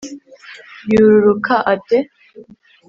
[0.91, 1.97] Yururuka ate?